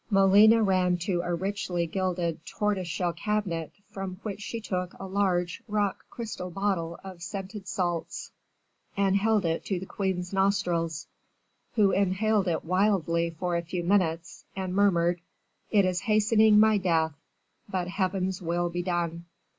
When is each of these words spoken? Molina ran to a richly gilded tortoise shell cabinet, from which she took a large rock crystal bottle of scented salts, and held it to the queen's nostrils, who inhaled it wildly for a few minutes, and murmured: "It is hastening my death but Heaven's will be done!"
Molina 0.09 0.63
ran 0.63 0.97
to 0.97 1.21
a 1.21 1.31
richly 1.35 1.85
gilded 1.85 2.43
tortoise 2.43 2.87
shell 2.87 3.13
cabinet, 3.13 3.71
from 3.91 4.15
which 4.23 4.41
she 4.41 4.59
took 4.59 4.95
a 4.99 5.05
large 5.05 5.61
rock 5.67 6.05
crystal 6.09 6.49
bottle 6.49 6.99
of 7.03 7.21
scented 7.21 7.67
salts, 7.67 8.31
and 8.97 9.15
held 9.17 9.45
it 9.45 9.63
to 9.65 9.79
the 9.79 9.85
queen's 9.85 10.33
nostrils, 10.33 11.05
who 11.75 11.91
inhaled 11.91 12.47
it 12.47 12.65
wildly 12.65 13.29
for 13.29 13.55
a 13.55 13.61
few 13.61 13.83
minutes, 13.83 14.43
and 14.55 14.73
murmured: 14.73 15.21
"It 15.69 15.85
is 15.85 15.99
hastening 16.01 16.59
my 16.59 16.79
death 16.79 17.13
but 17.69 17.87
Heaven's 17.87 18.41
will 18.41 18.71
be 18.71 18.81
done!" 18.81 19.25